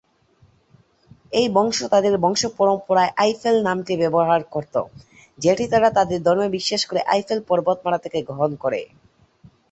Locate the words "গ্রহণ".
8.27-8.51